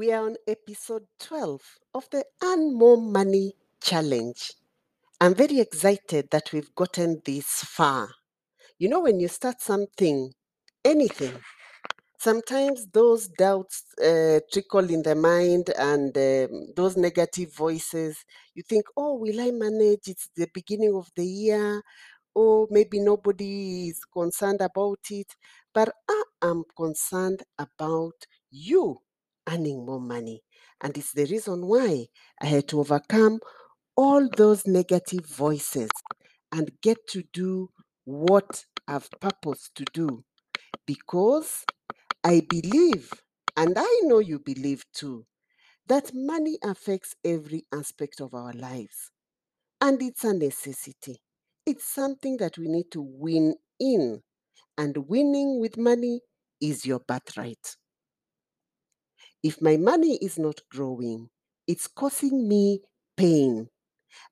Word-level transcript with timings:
We 0.00 0.12
are 0.12 0.24
on 0.24 0.36
episode 0.48 1.04
12 1.18 1.60
of 1.92 2.08
the 2.10 2.24
Earn 2.42 2.72
More 2.72 2.96
Money 2.96 3.52
Challenge. 3.82 4.50
I'm 5.20 5.34
very 5.34 5.60
excited 5.60 6.30
that 6.30 6.54
we've 6.54 6.74
gotten 6.74 7.20
this 7.26 7.44
far. 7.44 8.08
You 8.78 8.88
know, 8.88 9.00
when 9.00 9.20
you 9.20 9.28
start 9.28 9.60
something, 9.60 10.32
anything, 10.82 11.34
sometimes 12.18 12.86
those 12.86 13.28
doubts 13.28 13.84
uh, 14.02 14.40
trickle 14.50 14.88
in 14.88 15.02
the 15.02 15.14
mind 15.14 15.68
and 15.78 16.16
um, 16.16 16.68
those 16.76 16.96
negative 16.96 17.54
voices. 17.54 18.24
You 18.54 18.62
think, 18.62 18.86
oh, 18.96 19.16
will 19.16 19.38
I 19.38 19.50
manage? 19.50 20.08
It's 20.08 20.30
the 20.34 20.48
beginning 20.54 20.94
of 20.94 21.10
the 21.14 21.26
year. 21.26 21.82
Oh, 22.34 22.66
maybe 22.70 23.00
nobody 23.00 23.88
is 23.88 24.00
concerned 24.10 24.62
about 24.62 25.00
it. 25.10 25.36
But 25.74 25.92
I 26.08 26.22
am 26.40 26.64
concerned 26.74 27.42
about 27.58 28.14
you 28.50 29.02
earning 29.50 29.84
more 29.86 30.00
money. 30.00 30.42
And 30.80 30.96
it's 30.96 31.12
the 31.12 31.26
reason 31.26 31.66
why 31.66 32.06
I 32.40 32.46
had 32.46 32.68
to 32.68 32.80
overcome 32.80 33.40
all 33.96 34.28
those 34.36 34.66
negative 34.66 35.26
voices 35.26 35.90
and 36.52 36.70
get 36.82 36.98
to 37.08 37.22
do 37.32 37.70
what 38.04 38.64
I've 38.88 39.10
purposed 39.20 39.74
to 39.76 39.84
do. 39.92 40.24
Because 40.86 41.64
I 42.24 42.42
believe, 42.48 43.12
and 43.56 43.74
I 43.78 44.00
know 44.04 44.18
you 44.20 44.38
believe 44.38 44.84
too, 44.94 45.26
that 45.88 46.12
money 46.14 46.58
affects 46.64 47.14
every 47.24 47.66
aspect 47.72 48.20
of 48.20 48.34
our 48.34 48.52
lives. 48.52 49.10
And 49.80 50.02
it's 50.02 50.24
a 50.24 50.32
necessity. 50.34 51.20
It's 51.66 51.84
something 51.86 52.36
that 52.38 52.58
we 52.58 52.68
need 52.68 52.90
to 52.92 53.02
win 53.02 53.56
in. 53.78 54.22
And 54.78 54.96
winning 55.08 55.60
with 55.60 55.76
money 55.78 56.20
is 56.60 56.86
your 56.86 57.00
birthright. 57.00 57.76
If 59.42 59.60
my 59.60 59.76
money 59.76 60.16
is 60.18 60.38
not 60.38 60.60
growing, 60.70 61.30
it's 61.66 61.86
causing 61.86 62.48
me 62.48 62.82
pain. 63.16 63.68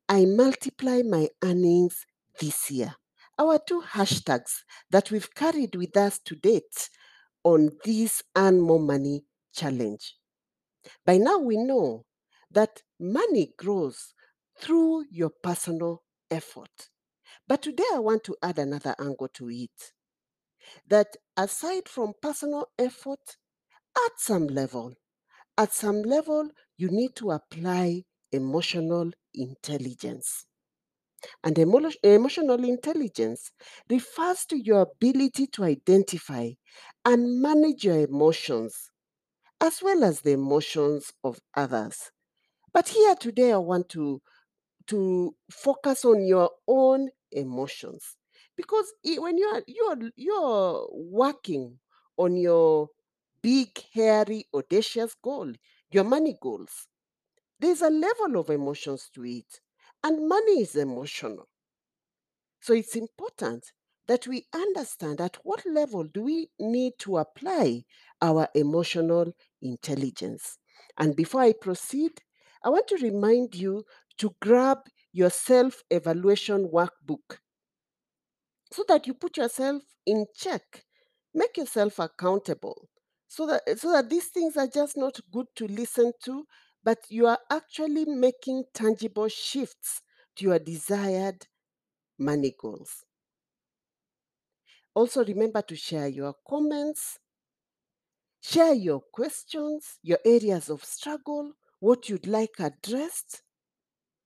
I 0.09 0.25
multiply 0.27 1.03
my 1.03 1.28
earnings 1.42 2.06
this 2.41 2.70
year. 2.70 2.97
Our 3.39 3.59
two 3.59 3.83
hashtags 3.83 4.65
that 4.91 5.11
we've 5.11 5.34
carried 5.34 5.77
with 5.77 5.97
us 5.97 6.19
to 6.20 6.34
date 6.37 6.91
on 7.45 7.78
this 7.84 8.23
Earn 8.37 8.61
More 8.61 8.81
Money 8.81 9.25
challenge. 9.55 10.17
By 11.05 11.19
now, 11.19 11.39
we 11.39 11.56
know 11.56 12.06
that 12.50 12.83
money 13.00 13.55
grows 13.56 14.15
through 14.59 15.06
your 15.11 15.31
personal 15.31 16.05
effort. 16.31 16.91
But 17.48 17.62
today, 17.62 17.87
I 17.95 17.98
want 18.00 18.25
to 18.25 18.37
add 18.43 18.59
another 18.59 18.95
angle 18.98 19.28
to 19.34 19.50
it 19.50 19.93
that 20.89 21.17
aside 21.37 21.89
from 21.89 22.15
personal 22.20 22.69
effort, 22.78 23.37
at 24.06 24.18
some 24.18 24.46
level, 24.46 24.94
at 25.58 25.72
some 25.72 26.02
level, 26.02 26.50
you 26.78 26.88
need 26.91 27.16
to 27.16 27.32
apply 27.32 28.04
emotional 28.32 29.12
intelligence. 29.34 30.46
And 31.44 31.58
emo- 31.58 31.91
emotional 32.02 32.64
intelligence 32.64 33.50
refers 33.91 34.46
to 34.46 34.58
your 34.58 34.82
ability 34.82 35.46
to 35.48 35.64
identify 35.64 36.50
and 37.04 37.41
manage 37.42 37.84
your 37.84 37.98
emotions 38.00 38.91
as 39.60 39.82
well 39.82 40.04
as 40.04 40.22
the 40.22 40.32
emotions 40.32 41.12
of 41.24 41.41
others. 41.54 42.12
But 42.72 42.88
here 42.91 43.16
today, 43.16 43.52
I 43.52 43.58
want 43.58 43.88
to, 43.91 44.22
to 44.88 45.36
focus 45.50 46.04
on 46.04 46.24
your 46.26 46.50
own 46.66 47.10
emotions 47.32 48.16
because 48.56 48.92
when 49.04 49.38
you're 49.38 49.62
you're 49.66 50.10
you're 50.16 50.88
working 50.92 51.78
on 52.16 52.36
your 52.36 52.88
big, 53.42 53.78
hairy, 53.92 54.47
audacious 54.55 55.14
goal, 55.14 55.53
your 55.91 56.05
money 56.05 56.36
goals, 56.41 56.89
there's 57.61 57.83
a 57.83 57.91
level 57.91 58.39
of 58.41 58.50
emotions 58.50 59.11
to 59.14 59.25
it, 59.25 59.61
and 60.05 60.28
money 60.28 60.62
is 60.62 60.77
emotional. 60.77 61.49
So 62.60 62.72
it's 62.72 62.94
important 62.94 63.72
that 64.06 64.28
we 64.28 64.47
understand 64.53 65.21
at 65.21 65.44
what 65.44 65.66
level 65.66 66.04
do 66.04 66.22
we 66.22 66.50
need 66.60 66.93
to 67.00 67.16
apply 67.19 67.84
our 68.22 68.49
emotional 68.54 69.32
intelligence. 69.60 70.59
And 70.97 71.16
before 71.16 71.41
I 71.43 71.53
proceed, 71.53 72.22
I 72.62 72.70
want 72.70 72.87
to 72.88 72.97
remind 72.97 73.55
you 73.56 73.84
to 74.19 74.37
grab 74.41 74.78
your 75.12 75.31
self 75.31 75.82
evaluation 75.91 76.69
workbook 76.69 77.38
so 78.72 78.82
that 78.88 79.06
you 79.06 79.12
put 79.12 79.37
yourself 79.37 79.82
in 80.06 80.26
check, 80.34 80.87
make 81.34 81.56
yourself 81.59 81.99
accountable. 81.99 82.88
So 83.28 83.47
that, 83.47 83.62
eh, 83.66 83.77
so 83.77 83.93
that 83.93 84.11
these 84.11 84.27
things 84.28 84.56
are 84.56 84.66
just 84.66 84.97
not 84.97 85.21
good 85.33 85.47
to 85.56 85.66
listen 85.69 86.12
to, 86.25 86.47
but 86.83 86.99
you 87.09 87.27
are 87.27 87.39
actually 87.50 88.05
making 88.06 88.65
tangible 88.75 89.28
shifts 89.28 90.03
to 90.37 90.44
your 90.47 90.59
desired 90.59 91.47
money 92.19 92.55
goals. 92.59 93.05
Also, 94.93 95.25
remember 95.25 95.62
to 95.62 95.75
share 95.75 96.09
your 96.09 96.34
comments, 96.47 97.19
share 98.41 98.75
your 98.75 99.00
questions, 99.12 99.99
your 100.03 100.19
areas 100.25 100.69
of 100.69 100.84
struggle, 100.84 101.53
what 101.81 102.09
you'd 102.09 102.27
like 102.27 102.55
addressed, 102.59 103.43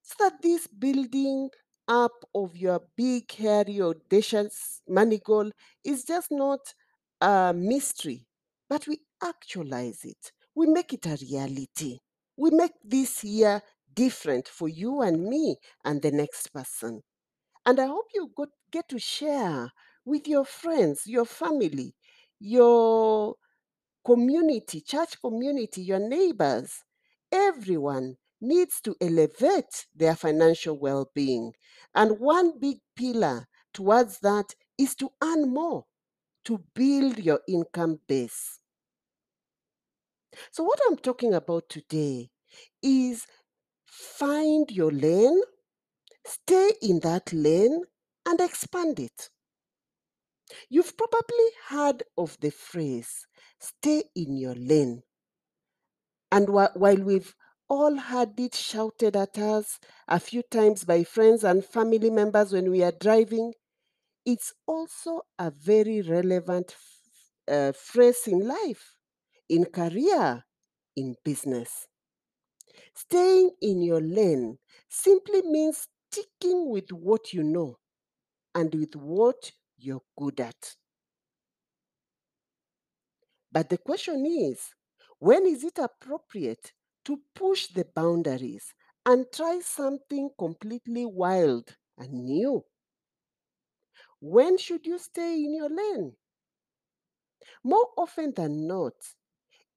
so 0.03 0.15
that 0.19 0.41
this 0.41 0.67
building 0.67 1.49
up 1.87 2.13
of 2.35 2.57
your 2.57 2.81
big, 2.97 3.31
hairy, 3.33 3.81
audacious 3.81 4.81
money 4.87 5.19
goal 5.25 5.51
is 5.85 6.05
just 6.05 6.29
not 6.31 6.61
a 7.21 7.53
mystery, 7.55 8.27
but 8.73 8.87
we 8.87 8.97
actualize 9.21 10.03
it. 10.03 10.31
We 10.55 10.65
make 10.65 10.93
it 10.93 11.05
a 11.05 11.15
reality. 11.21 11.99
We 12.35 12.49
make 12.49 12.71
this 12.83 13.23
year 13.23 13.61
different 13.93 14.47
for 14.47 14.67
you 14.67 15.03
and 15.03 15.25
me 15.27 15.57
and 15.85 16.01
the 16.01 16.11
next 16.11 16.51
person. 16.51 17.03
And 17.67 17.79
I 17.79 17.85
hope 17.85 18.07
you 18.15 18.31
got, 18.35 18.49
get 18.71 18.89
to 18.89 18.97
share 18.97 19.71
with 20.05 20.27
your 20.27 20.43
friends, 20.43 21.05
your 21.05 21.25
family, 21.25 21.93
your 22.39 23.35
community, 24.03 24.81
church 24.81 25.21
community, 25.21 25.83
your 25.83 25.99
neighbors. 25.99 26.81
Everyone 27.31 28.15
needs 28.41 28.81
to 28.85 28.95
elevate 28.99 29.85
their 29.95 30.15
financial 30.15 30.79
well 30.79 31.11
being. 31.13 31.53
And 31.93 32.19
one 32.19 32.59
big 32.59 32.77
pillar 32.95 33.45
towards 33.71 34.17
that 34.21 34.55
is 34.79 34.95
to 34.95 35.11
earn 35.21 35.53
more, 35.53 35.85
to 36.45 36.59
build 36.73 37.19
your 37.19 37.41
income 37.47 37.99
base. 38.07 38.61
So, 40.51 40.63
what 40.63 40.79
I'm 40.87 40.97
talking 40.97 41.33
about 41.33 41.69
today 41.69 42.29
is 42.81 43.27
find 43.85 44.71
your 44.71 44.91
lane, 44.91 45.41
stay 46.25 46.71
in 46.81 46.99
that 47.01 47.33
lane, 47.33 47.83
and 48.27 48.41
expand 48.41 48.99
it. 48.99 49.29
You've 50.67 50.97
probably 50.97 51.51
heard 51.69 52.03
of 52.17 52.37
the 52.41 52.49
phrase, 52.51 53.27
stay 53.61 54.03
in 54.13 54.35
your 54.35 54.55
lane. 54.55 55.03
And 56.31 56.49
whi- 56.49 56.71
while 56.73 56.97
we've 57.01 57.33
all 57.69 57.95
had 57.95 58.37
it 58.39 58.53
shouted 58.55 59.15
at 59.15 59.37
us 59.37 59.79
a 60.07 60.19
few 60.19 60.43
times 60.43 60.83
by 60.83 61.03
friends 61.05 61.43
and 61.45 61.63
family 61.63 62.09
members 62.09 62.51
when 62.51 62.69
we 62.69 62.83
are 62.83 62.91
driving, 62.91 63.53
it's 64.25 64.53
also 64.67 65.23
a 65.39 65.51
very 65.51 66.01
relevant 66.01 66.71
f- 66.75 67.01
uh, 67.47 67.71
phrase 67.73 68.27
in 68.27 68.47
life, 68.47 68.92
in 69.49 69.65
career, 69.65 70.45
in 70.95 71.15
business. 71.23 71.87
Staying 72.95 73.51
in 73.61 73.83
your 73.83 74.01
lane 74.01 74.57
simply 74.89 75.43
means 75.43 75.87
sticking 76.11 76.69
with 76.71 76.91
what 76.91 77.31
you 77.31 77.43
know 77.43 77.77
and 78.55 78.73
with 78.75 78.95
what 78.95 79.51
you're 79.77 80.03
good 80.17 80.39
at. 80.41 80.75
But 83.53 83.69
the 83.69 83.77
question 83.77 84.25
is 84.25 84.73
when 85.19 85.45
is 85.45 85.63
it 85.63 85.77
appropriate 85.79 86.73
to 87.05 87.21
push 87.33 87.67
the 87.67 87.85
boundaries 87.85 88.73
and 89.05 89.25
try 89.31 89.61
something 89.61 90.31
completely 90.37 91.05
wild 91.05 91.77
and 91.97 92.11
new? 92.25 92.65
When 94.21 94.57
should 94.57 94.87
you 94.87 94.97
stay 94.97 95.35
in 95.45 95.53
your 95.53 95.69
lane? 95.69 96.17
More 97.61 97.89
often 97.97 98.31
than 98.31 98.67
not, 98.67 98.93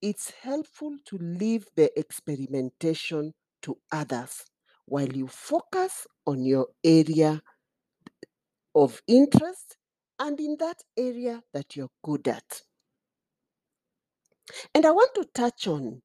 it's 0.02 0.30
helpful 0.42 0.96
to 1.06 1.18
leave 1.18 1.66
the 1.76 1.90
experimentation 1.98 3.32
to 3.62 3.76
others 3.92 4.44
while 4.86 5.08
you 5.08 5.26
focus 5.26 6.06
on 6.26 6.44
your 6.44 6.68
area 6.84 7.42
of 8.74 9.02
interest 9.06 9.76
and 10.18 10.38
in 10.40 10.56
that 10.60 10.78
area 10.96 11.42
that 11.52 11.76
you're 11.76 11.90
good 12.04 12.28
at. 12.28 12.62
And 14.74 14.86
I 14.86 14.90
want 14.92 15.10
to 15.16 15.26
touch 15.34 15.66
on 15.66 16.02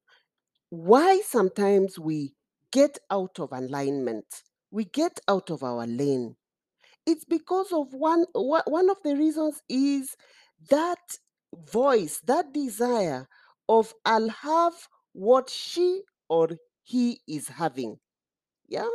why 0.70 1.20
sometimes 1.20 1.98
we 1.98 2.34
get 2.72 2.98
out 3.10 3.38
of 3.38 3.50
alignment, 3.52 4.24
we 4.70 4.84
get 4.86 5.20
out 5.28 5.50
of 5.50 5.62
our 5.62 5.86
lane. 5.86 6.36
It's 7.06 7.24
because 7.24 7.72
of 7.72 7.92
one 7.92 8.24
one 8.34 8.90
of 8.90 8.96
the 9.04 9.16
reasons 9.16 9.60
is 9.68 10.16
that 10.70 11.18
voice, 11.70 12.20
that 12.26 12.52
desire 12.52 13.28
of 13.78 13.94
I'll 14.04 14.28
have 14.28 14.74
what 15.12 15.48
she 15.50 16.02
or 16.28 16.50
he 16.82 17.20
is 17.26 17.48
having. 17.48 17.98
Yeah. 18.68 18.88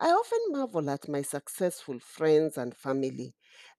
I 0.00 0.08
often 0.10 0.40
marvel 0.50 0.88
at 0.90 1.08
my 1.08 1.22
successful 1.22 1.98
friends 1.98 2.58
and 2.58 2.74
family, 2.76 3.34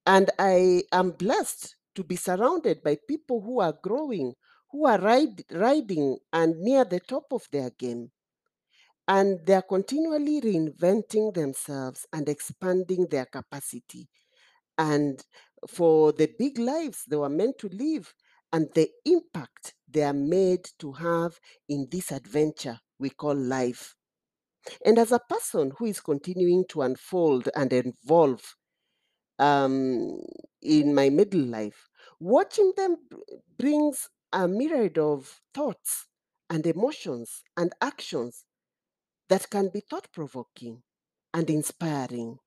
and 0.05 0.29
I 0.39 0.83
am 0.91 1.11
blessed 1.11 1.75
to 1.95 2.03
be 2.03 2.15
surrounded 2.15 2.83
by 2.83 2.97
people 3.07 3.41
who 3.41 3.59
are 3.61 3.77
growing, 3.81 4.33
who 4.71 4.85
are 4.85 4.99
ride, 4.99 5.43
riding 5.51 6.17
and 6.33 6.57
near 6.59 6.85
the 6.85 6.99
top 6.99 7.25
of 7.31 7.47
their 7.51 7.69
game. 7.71 8.11
And 9.07 9.39
they're 9.45 9.61
continually 9.61 10.41
reinventing 10.41 11.33
themselves 11.33 12.05
and 12.11 12.27
expanding 12.27 13.07
their 13.09 13.25
capacity. 13.25 14.07
And 14.77 15.23
for 15.67 16.11
the 16.11 16.31
big 16.39 16.59
lives 16.59 17.03
they 17.07 17.15
were 17.15 17.29
meant 17.29 17.57
to 17.59 17.69
live 17.69 18.13
and 18.53 18.69
the 18.73 18.89
impact 19.05 19.73
they 19.87 20.03
are 20.03 20.13
made 20.13 20.67
to 20.79 20.93
have 20.93 21.39
in 21.69 21.87
this 21.91 22.11
adventure 22.11 22.79
we 22.99 23.09
call 23.09 23.35
life. 23.35 23.95
And 24.85 24.97
as 24.99 25.11
a 25.11 25.19
person 25.19 25.73
who 25.77 25.85
is 25.85 26.01
continuing 26.01 26.65
to 26.69 26.81
unfold 26.83 27.49
and 27.55 27.71
evolve 27.73 28.55
um, 29.39 30.19
in 30.61 30.95
my 30.95 31.09
middle 31.09 31.41
life, 31.41 31.89
watching 32.19 32.73
them 32.77 32.97
brings 33.57 34.09
a 34.33 34.47
myriad 34.47 34.97
of 34.97 35.41
thoughts 35.53 36.07
and 36.49 36.65
emotions 36.65 37.43
and 37.57 37.73
actions 37.81 38.45
that 39.29 39.49
can 39.49 39.69
be 39.69 39.81
thought 39.81 40.07
provoking 40.13 40.83
and 41.33 41.49
inspiring. 41.49 42.39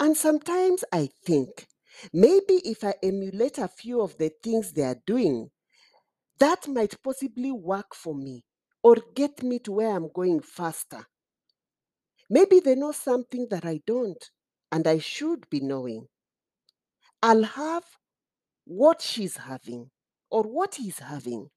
And 0.00 0.16
sometimes 0.16 0.84
I 0.92 1.10
think 1.24 1.68
maybe 2.12 2.54
if 2.64 2.84
I 2.84 2.94
emulate 3.02 3.58
a 3.58 3.68
few 3.68 4.00
of 4.00 4.16
the 4.18 4.30
things 4.42 4.72
they 4.72 4.82
are 4.82 5.00
doing, 5.06 5.50
that 6.38 6.68
might 6.68 7.02
possibly 7.02 7.52
work 7.52 7.94
for 7.94 8.14
me 8.14 8.44
or 8.82 8.96
get 9.14 9.42
me 9.42 9.58
to 9.60 9.72
where 9.72 9.90
I'm 9.94 10.10
going 10.12 10.40
faster. 10.40 11.06
Maybe 12.30 12.60
they 12.60 12.74
know 12.74 12.92
something 12.92 13.48
that 13.50 13.64
I 13.64 13.80
don't 13.86 14.22
and 14.70 14.86
I 14.86 14.98
should 14.98 15.48
be 15.50 15.60
knowing. 15.60 16.08
I'll 17.22 17.42
have 17.42 17.84
what 18.64 19.00
she's 19.02 19.36
having 19.36 19.90
or 20.30 20.42
what 20.42 20.76
he's 20.76 20.98
having. 20.98 21.48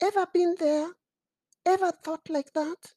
Ever 0.00 0.26
been 0.32 0.56
there? 0.58 0.90
Ever 1.64 1.92
thought 1.92 2.28
like 2.28 2.52
that? 2.54 2.94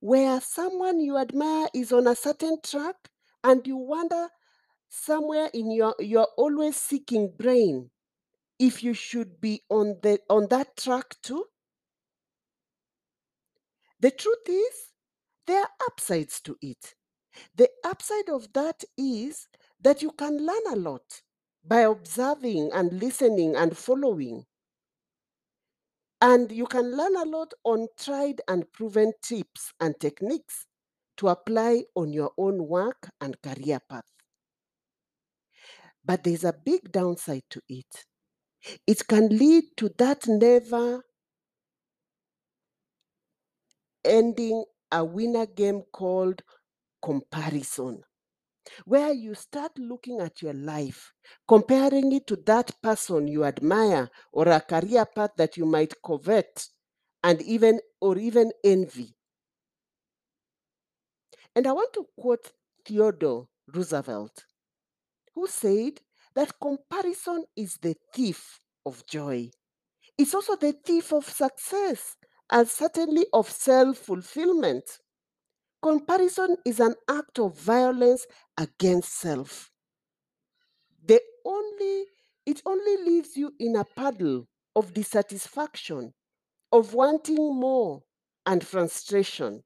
Where 0.00 0.40
someone 0.40 1.00
you 1.00 1.16
admire 1.16 1.68
is 1.74 1.92
on 1.92 2.06
a 2.06 2.16
certain 2.16 2.58
track 2.62 2.96
and 3.44 3.66
you 3.66 3.76
wonder 3.76 4.28
somewhere 4.96 5.50
in 5.54 5.70
your 5.70 5.94
you're 5.98 6.28
always 6.36 6.76
seeking 6.76 7.32
brain 7.36 7.90
if 8.58 8.82
you 8.84 8.94
should 8.94 9.40
be 9.40 9.62
on 9.70 9.98
the 10.02 10.20
on 10.30 10.48
that 10.48 10.76
track 10.76 11.16
too? 11.22 11.46
The 14.00 14.10
truth 14.10 14.48
is 14.48 14.92
there 15.46 15.62
are 15.62 15.70
upsides 15.86 16.40
to 16.42 16.56
it. 16.62 16.94
The 17.54 17.70
upside 17.84 18.28
of 18.30 18.52
that 18.54 18.84
is 18.96 19.48
that 19.80 20.02
you 20.02 20.12
can 20.12 20.38
learn 20.46 20.66
a 20.70 20.76
lot 20.76 21.22
by 21.64 21.80
observing 21.82 22.72
and 22.72 22.92
listening 23.00 23.56
and 23.56 23.76
following. 23.76 24.46
And 26.20 26.52
you 26.52 26.66
can 26.66 26.94
learn 26.94 27.16
a 27.16 27.24
lot 27.24 27.54
on 27.64 27.88
tried 27.96 28.42
and 28.48 28.70
proven 28.70 29.14
tips 29.22 29.72
and 29.80 29.98
techniques 29.98 30.66
to 31.16 31.28
apply 31.28 31.84
on 31.94 32.12
your 32.12 32.32
own 32.36 32.68
work 32.68 33.10
and 33.20 33.40
career 33.40 33.80
path. 33.80 34.15
But 36.06 36.24
there's 36.24 36.44
a 36.44 36.54
big 36.54 36.92
downside 36.92 37.44
to 37.50 37.62
it. 37.68 38.06
It 38.86 39.06
can 39.08 39.28
lead 39.30 39.76
to 39.78 39.90
that 39.98 40.28
never 40.28 41.04
ending 44.04 44.64
a 44.90 45.04
winner 45.04 45.44
game 45.44 45.82
called 45.92 46.42
comparison. 47.02 48.02
where 48.86 49.12
you 49.12 49.34
start 49.34 49.78
looking 49.78 50.20
at 50.20 50.42
your 50.42 50.54
life, 50.54 51.12
comparing 51.48 52.12
it 52.12 52.26
to 52.28 52.36
that 52.36 52.80
person 52.82 53.28
you 53.28 53.44
admire 53.44 54.10
or 54.32 54.48
a 54.48 54.60
career 54.60 55.06
path 55.06 55.32
that 55.36 55.56
you 55.56 55.66
might 55.66 56.02
covet 56.02 56.68
and 57.24 57.42
even 57.42 57.80
or 58.00 58.18
even 58.18 58.52
envy. 58.64 59.16
And 61.56 61.66
I 61.66 61.72
want 61.72 61.92
to 61.94 62.06
quote 62.16 62.52
Theodore 62.84 63.48
Roosevelt, 63.66 64.44
who 65.36 65.48
said 65.48 66.02
that 66.36 66.60
comparison 66.60 67.46
is 67.56 67.78
the 67.78 67.96
thief 68.14 68.60
of 68.86 69.06
joy. 69.06 69.50
It's 70.18 70.34
also 70.34 70.56
the 70.56 70.72
thief 70.72 71.12
of 71.12 71.28
success 71.28 72.16
and 72.50 72.68
certainly 72.68 73.26
of 73.32 73.50
self 73.50 73.98
fulfillment. 73.98 75.00
Comparison 75.82 76.58
is 76.66 76.80
an 76.80 76.96
act 77.08 77.38
of 77.38 77.58
violence 77.58 78.26
against 78.58 79.14
self. 79.14 79.72
the 81.04 81.20
only 81.44 82.06
it 82.44 82.60
only 82.66 82.96
leaves 83.04 83.36
you 83.36 83.54
in 83.58 83.76
a 83.76 83.84
puddle 83.84 84.46
of 84.74 84.92
dissatisfaction 84.92 86.12
of 86.72 86.94
wanting 86.94 87.36
more 87.54 88.02
and 88.46 88.66
frustration 88.66 89.64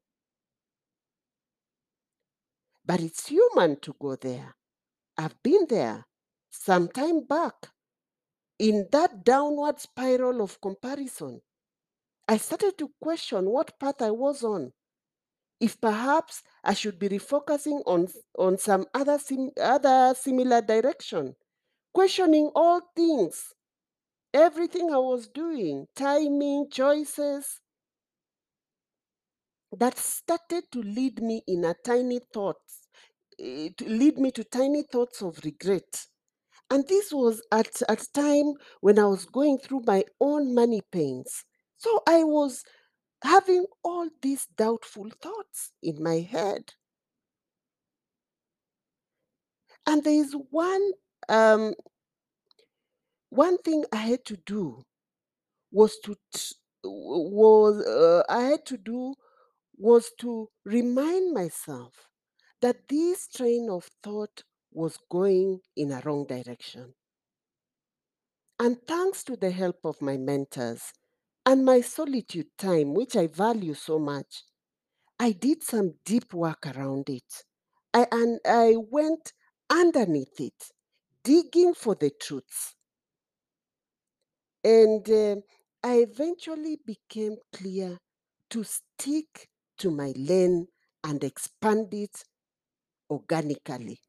but 2.85 2.99
it's 3.01 3.27
human 3.27 3.79
to 3.79 3.93
go 3.99 4.15
there 4.15 4.55
i've 5.17 5.41
been 5.43 5.65
there 5.69 6.05
some 6.49 6.87
time 6.89 7.21
back 7.25 7.69
in 8.59 8.87
that 8.91 9.23
downward 9.25 9.79
spiral 9.79 10.41
of 10.41 10.61
comparison. 10.61 11.41
I 12.27 12.37
started 12.37 12.77
to 12.79 12.91
question 13.01 13.49
what 13.49 13.79
path 13.79 14.01
i 14.01 14.11
was 14.11 14.43
on 14.43 14.73
if 15.59 15.79
perhaps 15.81 16.43
i 16.63 16.73
should 16.73 16.99
be 16.99 17.09
refocusing 17.09 17.81
on 17.87 18.07
on 18.37 18.57
some 18.57 18.85
other 18.93 19.19
sim- 19.19 19.51
other 19.61 20.15
similar 20.15 20.61
direction 20.61 21.35
questioning 21.93 22.51
all 22.55 22.81
things 22.95 23.53
everything 24.33 24.93
I 24.93 24.97
was 24.99 25.27
doing, 25.29 25.87
timing, 25.95 26.69
choices, 26.71 27.61
that 29.77 29.97
started 29.97 30.71
to 30.71 30.81
lead 30.81 31.21
me 31.21 31.43
in 31.45 31.65
a 31.65 31.73
tiny 31.73 32.19
thoughts, 32.19 32.80
to 33.41 33.85
lead 33.89 34.17
me 34.17 34.31
to 34.31 34.43
tiny 34.43 34.83
thoughts 34.83 35.21
of 35.21 35.39
regret. 35.43 36.07
And 36.69 36.87
this 36.87 37.13
was 37.13 37.41
at 37.51 37.81
a 37.89 37.95
time 37.97 38.53
when 38.81 38.99
I 38.99 39.05
was 39.05 39.25
going 39.25 39.59
through 39.59 39.83
my 39.85 40.05
own 40.21 40.55
money 40.55 40.81
pains. 40.91 41.45
So 41.77 42.01
I 42.07 42.23
was 42.23 42.63
having 43.23 43.65
all 43.83 44.09
these 44.21 44.47
doubtful 44.57 45.09
thoughts 45.21 45.71
in 45.83 46.01
my 46.03 46.19
head. 46.19 46.73
And 49.87 50.03
there 50.03 50.13
is 50.13 50.35
one 50.51 50.91
um, 51.29 51.75
one 53.29 53.57
thing 53.59 53.85
I 53.91 53.97
had 53.97 54.25
to 54.25 54.37
do 54.37 54.83
was 55.71 55.97
to 56.05 56.15
t- 56.33 56.55
was 56.83 57.85
uh, 57.85 58.23
I 58.29 58.43
had 58.43 58.65
to 58.67 58.77
do 58.77 59.15
was 59.77 60.11
to 60.19 60.49
remind 60.65 61.33
myself 61.33 62.09
that 62.61 62.87
this 62.87 63.27
train 63.27 63.69
of 63.69 63.89
thought 64.03 64.43
was 64.71 64.97
going 65.09 65.59
in 65.75 65.91
a 65.91 66.01
wrong 66.05 66.25
direction. 66.25 66.93
And 68.59 68.77
thanks 68.87 69.23
to 69.23 69.35
the 69.35 69.51
help 69.51 69.79
of 69.83 70.01
my 70.01 70.17
mentors 70.17 70.93
and 71.45 71.65
my 71.65 71.81
solitude 71.81 72.47
time, 72.57 72.93
which 72.93 73.15
I 73.15 73.27
value 73.27 73.73
so 73.73 73.97
much, 73.97 74.43
I 75.19 75.31
did 75.31 75.63
some 75.63 75.95
deep 76.05 76.33
work 76.33 76.67
around 76.67 77.09
it. 77.09 77.43
I, 77.93 78.07
and 78.11 78.39
I 78.45 78.75
went 78.77 79.33
underneath 79.69 80.39
it, 80.39 80.71
digging 81.23 81.73
for 81.73 81.95
the 81.95 82.11
truths. 82.11 82.75
And 84.63 85.09
um, 85.09 85.41
I 85.83 86.05
eventually 86.07 86.77
became 86.85 87.37
clear 87.51 87.97
to 88.51 88.63
stick 88.63 89.49
to 89.79 89.89
my 89.89 90.13
lane 90.15 90.67
and 91.03 91.23
expand 91.23 91.93
it 91.93 92.23
organically. 93.11 93.99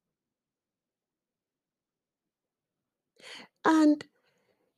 And 3.64 4.04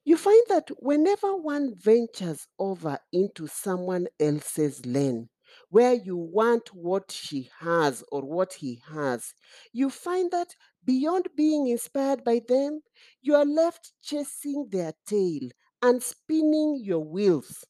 you 0.05 0.17
find 0.17 0.43
that 0.49 0.69
whenever 0.81 1.37
one 1.37 1.75
ventures 1.77 2.49
over 2.59 2.99
into 3.13 3.47
someone 3.49 4.09
else's 4.21 4.87
lane, 4.87 5.31
where 5.71 5.95
you 5.95 6.17
want 6.17 6.75
what 6.75 7.11
she 7.13 7.51
has 7.61 8.05
or 8.13 8.23
what 8.23 8.55
he 8.55 8.83
has, 8.89 9.35
you 9.73 9.91
find 9.91 10.31
that 10.33 10.57
beyond 10.85 11.29
being 11.37 11.69
inspired 11.69 12.25
by 12.25 12.41
them, 12.49 12.83
you 13.23 13.35
are 13.37 13.47
left 13.47 13.93
chasing 14.03 14.69
their 14.71 14.95
tail 15.07 15.51
and 15.83 16.03
spinning 16.03 16.81
your 16.83 17.05
wheels. 17.05 17.65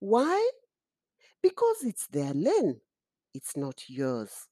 Why? 0.00 0.50
Because 1.42 1.82
it's 1.84 2.06
their 2.08 2.34
lane, 2.34 2.80
it's 3.34 3.56
not 3.56 3.88
yours. 3.88 4.48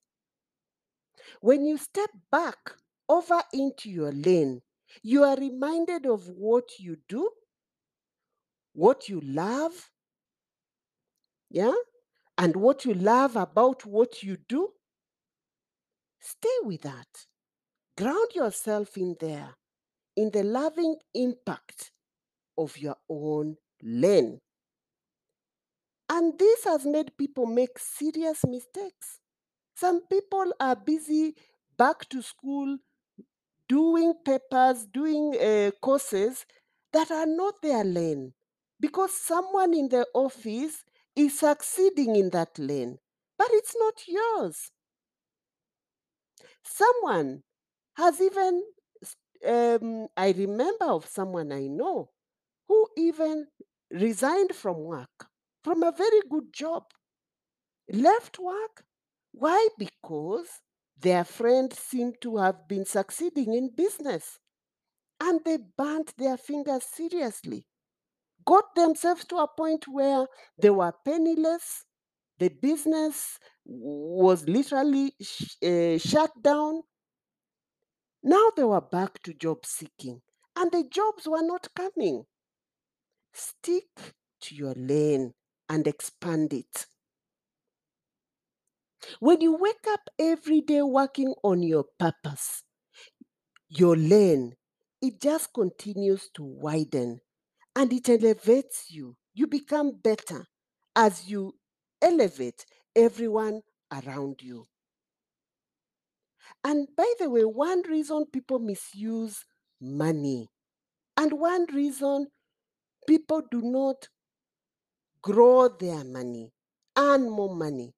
When 1.40 1.64
you 1.64 1.78
step 1.78 2.10
back 2.30 2.76
over 3.08 3.42
into 3.52 3.90
your 3.90 4.12
lane, 4.12 4.62
you 5.02 5.24
are 5.24 5.36
reminded 5.36 6.06
of 6.06 6.28
what 6.28 6.78
you 6.78 6.96
do, 7.08 7.30
what 8.72 9.08
you 9.08 9.20
love, 9.20 9.90
yeah, 11.50 11.74
and 12.38 12.56
what 12.56 12.84
you 12.84 12.94
love 12.94 13.36
about 13.36 13.86
what 13.86 14.22
you 14.22 14.36
do, 14.48 14.70
stay 16.20 16.58
with 16.62 16.82
that. 16.82 17.06
Ground 17.96 18.30
yourself 18.34 18.96
in 18.96 19.16
there, 19.20 19.54
in 20.16 20.30
the 20.32 20.42
loving 20.42 20.96
impact 21.14 21.92
of 22.58 22.76
your 22.78 22.96
own 23.08 23.56
lane. 23.82 24.40
And 26.08 26.38
this 26.38 26.64
has 26.64 26.84
made 26.84 27.16
people 27.16 27.46
make 27.46 27.78
serious 27.78 28.44
mistakes. 28.44 29.20
Some 29.74 30.02
people 30.08 30.52
are 30.60 30.76
busy 30.76 31.36
back 31.76 32.08
to 32.10 32.22
school 32.22 32.78
doing 33.68 34.14
papers, 34.24 34.86
doing 34.86 35.36
uh, 35.40 35.70
courses 35.82 36.46
that 36.92 37.10
are 37.10 37.26
not 37.26 37.60
their 37.62 37.84
lane 37.84 38.34
because 38.80 39.12
someone 39.14 39.74
in 39.74 39.88
the 39.88 40.06
office 40.14 40.84
is 41.16 41.38
succeeding 41.38 42.16
in 42.16 42.30
that 42.30 42.58
lane, 42.58 42.98
but 43.38 43.48
it's 43.52 43.76
not 43.78 44.08
yours. 44.08 44.70
Someone 46.64 47.44
has 47.96 48.20
even, 48.20 48.64
um, 49.46 50.08
I 50.16 50.32
remember 50.32 50.86
of 50.86 51.06
someone 51.06 51.52
I 51.52 51.68
know 51.68 52.10
who 52.68 52.88
even 52.96 53.48
resigned 53.90 54.54
from 54.54 54.78
work, 54.84 55.28
from 55.64 55.82
a 55.82 55.92
very 55.92 56.22
good 56.30 56.52
job, 56.52 56.84
left 57.92 58.38
work. 58.38 58.84
Why? 59.34 59.68
Because 59.78 60.48
their 60.96 61.24
friend 61.24 61.70
seemed 61.72 62.20
to 62.22 62.36
have 62.38 62.66
been 62.68 62.84
succeeding 62.86 63.52
in 63.52 63.68
business 63.74 64.38
and 65.20 65.40
they 65.44 65.58
burnt 65.58 66.16
their 66.18 66.36
fingers 66.38 66.84
seriously, 66.84 67.66
got 68.46 68.74
themselves 68.76 69.24
to 69.26 69.36
a 69.38 69.48
point 69.48 69.88
where 69.88 70.26
they 70.58 70.70
were 70.70 70.92
penniless, 71.04 71.84
the 72.38 72.48
business 72.50 73.38
was 73.64 74.48
literally 74.48 75.14
sh- 75.20 75.56
uh, 75.64 75.98
shut 75.98 76.32
down. 76.42 76.82
Now 78.24 78.50
they 78.56 78.64
were 78.64 78.80
back 78.80 79.22
to 79.22 79.32
job 79.32 79.64
seeking, 79.64 80.22
and 80.56 80.72
the 80.72 80.82
jobs 80.82 81.28
were 81.28 81.44
not 81.44 81.72
coming. 81.76 82.26
Stick 83.34 84.14
to 84.40 84.54
your 84.54 84.72
lane 84.72 85.34
and 85.68 85.86
expand 85.86 86.54
it. 86.54 86.86
When 89.20 89.40
you 89.40 89.56
wake 89.56 89.86
up 89.88 90.08
every 90.18 90.60
day 90.60 90.82
working 90.82 91.34
on 91.42 91.62
your 91.62 91.84
purpose, 91.98 92.62
your 93.68 93.94
lane, 93.96 94.56
it 95.02 95.20
just 95.20 95.52
continues 95.52 96.30
to 96.34 96.42
widen 96.42 97.20
and 97.76 97.92
it 97.92 98.08
elevates 98.08 98.90
you. 98.90 99.16
You 99.34 99.46
become 99.48 99.92
better 100.02 100.46
as 100.96 101.28
you 101.28 101.56
elevate 102.02 102.64
everyone 102.96 103.62
around 103.92 104.42
you. 104.42 104.68
And 106.64 106.88
by 106.96 107.12
the 107.20 107.30
way, 107.30 107.44
one 107.44 107.82
reason 107.82 108.26
people 108.26 108.58
misuse 108.58 109.44
money 109.80 110.50
and 111.16 111.32
one 111.40 111.66
reason 111.72 112.28
people 113.06 113.42
do 113.50 113.62
not 113.62 114.08
grow 115.22 115.68
their 115.68 116.04
money, 116.04 116.52
earn 116.96 117.28
more 117.28 117.54
money, 117.54 117.94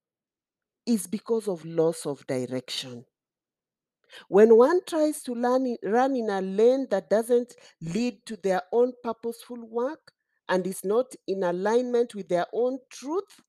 is 0.87 1.07
because 1.07 1.49
of 1.49 1.65
loss 1.65 2.07
of 2.07 2.27
direction. 2.27 3.05
When 4.29 4.57
one 4.57 4.85
tries 4.85 5.21
to 5.25 5.33
learn, 5.35 5.77
run 5.83 6.15
in 6.15 6.31
a 6.31 6.41
lane 6.41 6.87
that 6.91 7.11
doesn't 7.11 7.57
lead 7.81 8.25
to 8.27 8.37
their 8.37 8.63
own 8.71 8.93
purposeful 9.03 9.67
work 9.67 10.13
and 10.49 10.65
is 10.65 10.85
not 10.85 11.17
in 11.27 11.43
alignment 11.43 12.15
with 12.15 12.29
their 12.29 12.47
own 12.53 12.79
truth, 12.89 13.41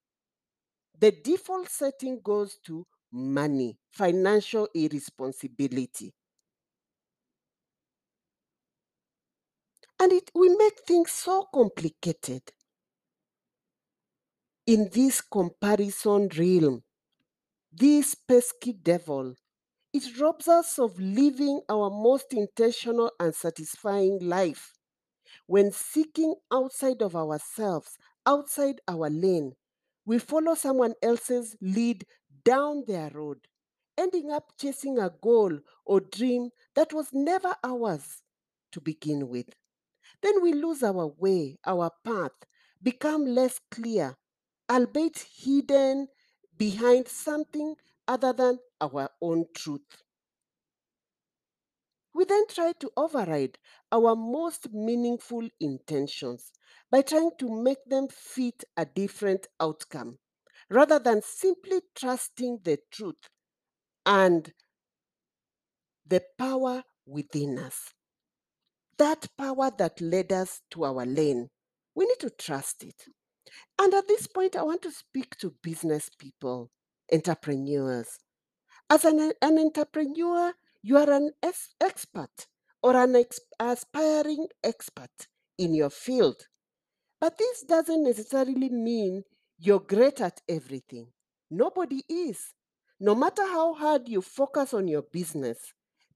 the 0.99 1.13
default 1.13 1.69
setting 1.69 2.19
goes 2.19 2.57
to 2.57 2.85
money, 3.09 3.79
financial 3.89 4.67
irresponsibility. 4.75 6.13
And 9.99 10.11
it 10.11 10.31
we 10.33 10.49
make 10.49 10.79
things 10.87 11.11
so 11.11 11.43
complicated 11.53 12.41
in 14.67 14.87
this 14.93 15.19
comparison 15.21 16.29
realm. 16.37 16.83
This 17.71 18.13
pesky 18.13 18.73
devil, 18.73 19.35
it 19.93 20.19
robs 20.19 20.47
us 20.49 20.79
of 20.79 20.99
living 20.99 21.61
our 21.69 21.89
most 21.89 22.33
intentional 22.33 23.11
and 23.19 23.33
satisfying 23.35 24.19
life. 24.21 24.73
When 25.47 25.71
seeking 25.71 26.35
outside 26.51 27.01
of 27.01 27.15
ourselves, 27.15 27.97
outside 28.25 28.81
our 28.87 29.09
lane, 29.09 29.55
we 30.05 30.19
follow 30.19 30.55
someone 30.55 30.95
else's 31.03 31.55
lead 31.61 32.05
down 32.45 32.85
their 32.87 33.09
road, 33.11 33.47
ending 33.97 34.31
up 34.31 34.53
chasing 34.59 34.99
a 34.99 35.09
goal 35.11 35.59
or 35.85 36.01
dream 36.01 36.51
that 36.75 36.93
was 36.93 37.09
never 37.13 37.55
ours 37.63 38.23
to 38.73 38.81
begin 38.81 39.29
with. 39.29 39.49
Then 40.21 40.41
we 40.43 40.53
lose 40.53 40.83
our 40.83 41.07
way, 41.07 41.57
our 41.65 41.89
path, 42.03 42.33
become 42.83 43.25
less 43.25 43.59
clear, 43.71 44.15
albeit 44.69 45.17
hidden 45.19 46.09
behind 46.57 47.07
something 47.07 47.75
other 48.07 48.33
than 48.33 48.59
our 48.81 49.09
own 49.21 49.45
truth. 49.53 50.03
We 52.13 52.25
then 52.25 52.47
try 52.47 52.73
to 52.79 52.91
override 52.97 53.59
our 53.91 54.15
most 54.15 54.73
meaningful 54.73 55.47
intentions 55.59 56.51
by 56.89 57.03
trying 57.03 57.31
to 57.39 57.61
make 57.61 57.85
them 57.85 58.07
fit 58.07 58.63
a 58.75 58.85
different 58.85 59.47
outcome 59.59 60.17
rather 60.69 60.99
than 60.99 61.21
simply 61.21 61.81
trusting 61.95 62.59
the 62.63 62.79
truth 62.91 63.29
and 64.05 64.51
the 66.07 66.23
power 66.37 66.83
within 67.05 67.59
us. 67.59 67.93
That 68.97 69.27
power 69.37 69.71
that 69.77 70.01
led 70.01 70.31
us 70.31 70.61
to 70.71 70.85
our 70.85 71.05
lane, 71.05 71.49
we 71.93 72.05
need 72.05 72.19
to 72.21 72.31
trust 72.31 72.83
it. 72.83 73.03
And 73.79 73.93
at 73.93 74.07
this 74.07 74.27
point, 74.27 74.55
I 74.55 74.63
want 74.63 74.81
to 74.83 74.91
speak 74.91 75.37
to 75.39 75.53
business 75.63 76.09
people, 76.17 76.71
entrepreneurs. 77.13 78.19
As 78.89 79.05
an, 79.05 79.33
an 79.41 79.59
entrepreneur, 79.59 80.53
you 80.83 80.97
are 80.97 81.11
an 81.11 81.31
ex- 81.43 81.75
expert 81.81 82.47
or 82.83 82.95
an 82.97 83.15
ex- 83.17 83.41
aspiring 83.59 84.47
expert 84.63 85.27
in 85.57 85.75
your 85.75 85.91
field. 85.91 86.37
But 87.21 87.37
this 87.37 87.63
doesn't 87.63 88.03
necessarily 88.03 88.69
mean 88.69 89.23
you're 89.59 89.79
great 89.81 90.21
at 90.21 90.41
everything. 90.49 91.07
Nobody 91.51 92.03
is. 92.09 92.53
No 92.99 93.15
matter 93.15 93.43
how 93.43 93.73
hard 93.75 94.07
you 94.07 94.21
focus 94.21 94.73
on 94.73 94.87
your 94.87 95.03
business, 95.03 95.57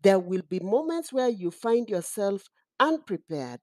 there 0.04 0.20
will 0.20 0.44
be 0.50 0.60
moments 0.60 1.14
where 1.14 1.30
you 1.30 1.52
find 1.52 1.90
yourself 1.90 2.44
unprepared. 2.80 3.62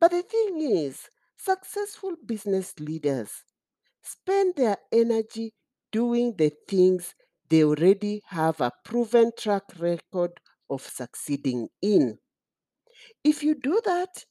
But 0.00 0.12
the 0.12 0.22
thing 0.22 0.60
is, 0.60 1.08
successful 1.44 2.16
business 2.26 2.78
leaders 2.78 3.44
spend 4.02 4.56
their 4.56 4.78
energy 4.92 5.54
doing 5.92 6.36
the 6.36 6.50
things 6.68 7.14
they 7.50 7.64
already 7.64 8.22
have 8.26 8.60
a 8.60 8.72
proven 8.84 9.32
track 9.38 9.64
record 9.78 10.40
of 10.70 10.82
succeeding 10.86 11.68
in. 11.82 12.18
If 13.24 13.42
you 13.42 13.56
do 13.56 13.80
that, 13.84 14.26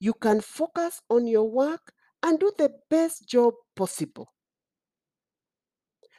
you 0.00 0.14
can 0.14 0.40
focus 0.40 1.02
on 1.10 1.26
your 1.26 1.50
work 1.50 1.92
and 2.22 2.40
do 2.40 2.52
the 2.58 2.80
best 2.90 3.26
job 3.28 3.54
possible. 3.76 4.28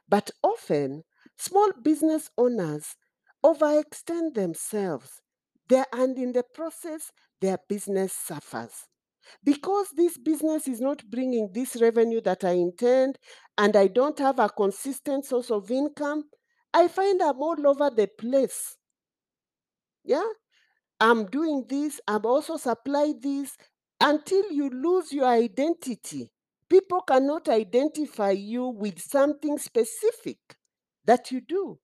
But 0.07 0.31
often, 0.41 1.03
small 1.37 1.73
business 1.73 2.29
owners 2.37 2.95
overextend 3.43 4.33
themselves 4.33 5.21
there 5.67 5.87
and 5.91 6.17
in 6.17 6.31
the 6.31 6.43
process, 6.43 7.11
their 7.41 7.57
business 7.67 8.13
suffers. 8.13 8.87
Because 9.43 9.87
this 9.95 10.17
business 10.17 10.67
is 10.67 10.81
not 10.81 11.03
bringing 11.09 11.49
this 11.53 11.81
revenue 11.81 12.21
that 12.21 12.43
I 12.43 12.51
intend 12.51 13.17
and 13.57 13.75
I 13.75 13.87
don't 13.87 14.17
have 14.19 14.39
a 14.39 14.49
consistent 14.49 15.25
source 15.25 15.51
of 15.51 15.69
income, 15.71 16.23
I 16.73 16.87
find 16.87 17.21
I'm 17.21 17.39
all 17.41 17.67
over 17.67 17.89
the 17.89 18.07
place. 18.07 18.77
Yeah? 20.03 20.23
I'm 20.99 21.25
doing 21.25 21.65
this, 21.67 21.99
I'm 22.07 22.25
also 22.25 22.57
supply 22.57 23.13
this 23.19 23.57
until 23.99 24.51
you 24.51 24.69
lose 24.69 25.11
your 25.11 25.25
identity. 25.25 26.31
People 26.69 27.01
cannot 27.01 27.49
identify 27.49 28.31
you 28.31 28.67
with 28.67 28.99
something 28.99 29.57
specific 29.57 30.37
that 31.05 31.31
you 31.31 31.41
do. 31.41 31.79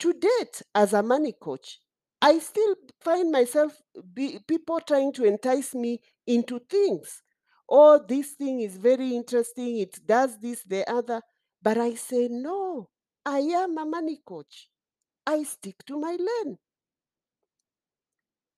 To 0.00 0.12
date, 0.12 0.62
as 0.74 0.92
a 0.92 1.02
money 1.02 1.34
coach, 1.40 1.78
I 2.24 2.40
still 2.40 2.74
find 3.00 3.30
myself 3.30 3.80
be, 4.12 4.40
people 4.48 4.80
trying 4.80 5.12
to 5.14 5.24
entice 5.24 5.74
me 5.76 6.00
into 6.26 6.58
things. 6.58 7.22
Oh, 7.68 7.98
this 8.04 8.32
thing 8.32 8.60
is 8.60 8.76
very 8.76 9.14
interesting. 9.14 9.78
It 9.78 10.04
does 10.06 10.38
this, 10.40 10.62
the 10.64 10.88
other. 10.90 11.22
But 11.62 11.78
I 11.78 11.94
say, 11.94 12.28
no, 12.28 12.90
I 13.24 13.38
am 13.62 13.78
a 13.78 13.86
money 13.86 14.20
coach. 14.26 14.68
I 15.26 15.44
stick 15.44 15.84
to 15.86 15.98
my 16.00 16.16
lane. 16.18 16.58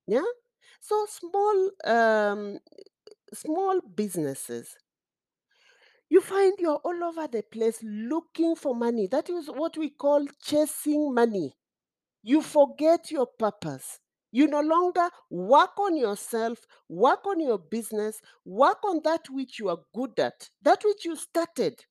Yeah. 0.06 0.24
So 0.80 1.06
small, 1.06 1.70
um, 1.84 2.58
small 3.34 3.80
businesses 3.82 4.76
You 6.08 6.20
find 6.20 6.54
you're 6.58 6.80
all 6.84 7.04
over 7.04 7.28
the 7.28 7.44
place 7.44 7.80
looking 7.84 8.56
for 8.56 8.74
money. 8.74 9.06
That 9.06 9.30
is 9.30 9.46
what 9.48 9.76
we 9.76 9.90
call 9.90 10.26
chasing 10.42 11.14
money. 11.14 11.56
You 12.26 12.42
forget 12.42 13.12
your 13.12 13.26
purpose. 13.26 14.00
You 14.32 14.48
no 14.48 14.60
longer 14.60 15.08
work 15.30 15.78
on 15.78 15.96
yourself, 15.96 16.58
work 16.88 17.24
on 17.24 17.38
your 17.38 17.56
business, 17.56 18.20
work 18.44 18.78
on 18.82 19.00
that 19.04 19.30
which 19.30 19.60
you 19.60 19.68
are 19.68 19.78
good 19.94 20.18
at, 20.18 20.50
that 20.62 20.82
which 20.84 21.04
you 21.04 21.14
started, 21.14 21.84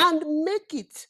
and 0.00 0.44
make 0.44 0.74
it 0.74 1.06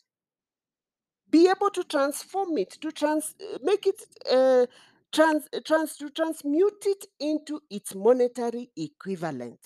be 1.31 1.49
able 1.49 1.71
to 1.71 1.83
transform 1.85 2.59
it 2.59 2.73
to 2.83 2.93
trans 2.93 3.35
eh, 3.41 3.57
make 3.63 3.87
it 3.87 4.03
uh, 4.31 4.67
trans 5.11 5.49
eh, 5.55 5.61
trans 5.65 5.97
to 5.97 6.11
transmute 6.11 6.85
it 6.85 7.07
into 7.19 7.63
its 7.71 7.95
monetary 7.95 8.71
equivalent 8.77 9.61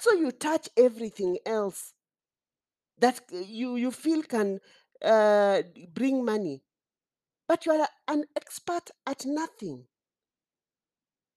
so 0.00 0.12
you 0.14 0.32
touch 0.32 0.68
everything 0.76 1.38
else 1.46 1.92
that 2.98 3.20
you 3.30 3.76
you 3.76 3.90
feel 3.90 4.22
can 4.22 4.60
uh, 5.04 5.62
bring 5.92 6.24
money 6.24 6.62
but 7.48 7.66
you 7.66 7.72
are 7.72 7.88
an 8.08 8.24
expert 8.36 8.90
at 9.06 9.26
nothing. 9.26 9.84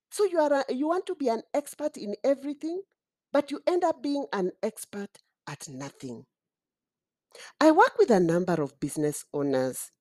So 0.09 0.23
you 0.25 0.39
are 0.39 0.53
a, 0.53 0.73
you 0.73 0.87
want 0.87 1.05
to 1.07 1.15
be 1.15 1.27
an 1.27 1.43
expert 1.53 1.97
in 1.97 2.15
everything 2.23 2.81
but 3.33 3.51
you 3.51 3.59
end 3.67 3.83
up 3.83 4.01
being 4.01 4.25
an 4.33 4.51
expert 4.63 5.09
at 5.47 5.67
nothing. 5.67 6.25
I 7.59 7.71
work 7.71 7.97
with 7.99 8.09
a 8.09 8.19
number 8.19 8.53
of 8.53 8.79
business 8.79 9.25
owners. 9.33 9.91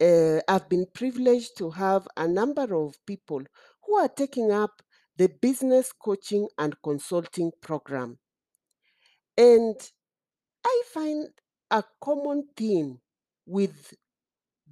Uh, 0.00 0.40
I've 0.48 0.68
been 0.68 0.86
privileged 0.92 1.56
to 1.58 1.70
have 1.70 2.08
a 2.16 2.26
number 2.26 2.74
of 2.74 2.94
people 3.06 3.42
who 3.86 3.96
are 3.96 4.08
taking 4.08 4.50
up 4.50 4.82
the 5.16 5.28
business 5.28 5.92
coaching 5.92 6.48
and 6.58 6.74
consulting 6.82 7.52
program. 7.60 8.18
And 9.36 9.76
I 10.66 10.82
find 10.92 11.28
a 11.74 11.84
common 12.00 12.48
theme 12.56 13.00
with 13.46 13.94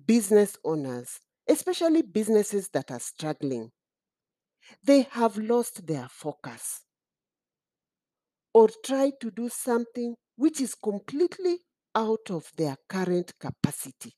business 0.06 0.56
owners, 0.64 1.20
especially 1.48 2.02
businesses 2.02 2.68
that 2.70 2.90
are 2.92 3.00
struggling. 3.00 3.72
They 4.84 5.02
have 5.10 5.38
lost 5.38 5.86
their 5.88 6.08
focus 6.08 6.84
or 8.54 8.68
try 8.84 9.10
to 9.20 9.30
do 9.30 9.48
something 9.50 10.14
which 10.36 10.60
is 10.60 10.74
completely 10.74 11.58
out 11.94 12.30
of 12.30 12.50
their 12.56 12.76
current 12.88 13.32
capacity. 13.38 14.14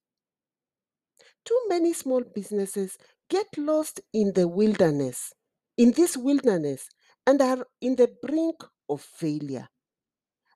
Too 1.45 1.59
many 1.69 1.93
small 1.93 2.23
businesses 2.25 2.99
get 3.31 3.47
lost 3.57 4.01
in 4.13 4.33
the 4.33 4.49
wilderness, 4.49 5.33
in 5.77 5.93
this 5.93 6.17
wilderness, 6.17 6.89
and 7.27 7.41
are 7.41 7.67
in 7.81 7.97
the 7.97 8.09
brink 8.21 8.57
of 8.89 9.01
failure. 9.01 9.69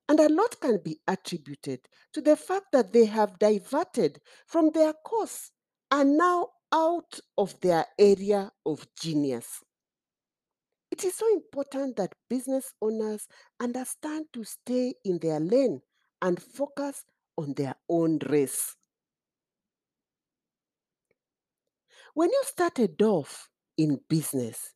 And 0.09 0.21
a 0.21 0.29
lot 0.29 0.59
can 0.61 0.79
be 0.83 1.01
attributed 1.07 1.81
to 2.15 2.21
the 2.23 2.37
fact 2.37 2.73
that 2.73 2.93
they 2.93 3.05
have 3.05 3.39
diverted 3.39 4.21
from 4.47 4.71
their 4.71 4.95
course 4.95 5.51
and 5.91 6.17
now 6.17 6.49
out 6.73 7.21
of 7.37 7.61
their 7.61 7.87
area 7.99 8.51
of 8.65 8.87
genius. 8.99 9.63
It 10.91 11.05
is 11.05 11.15
so 11.15 11.31
important 11.33 11.97
that 11.97 12.15
business 12.31 12.73
owners 12.81 13.29
understand 13.61 14.27
to 14.33 14.45
stay 14.45 14.95
in 15.05 15.19
their 15.19 15.41
lane 15.41 15.83
and 16.23 16.43
focus 16.43 17.05
on 17.37 17.53
their 17.55 17.77
own 17.89 18.19
race. 18.29 18.75
When 22.15 22.31
you 22.31 22.43
started 22.45 23.01
off 23.03 23.49
in 23.77 24.01
business, 24.09 24.73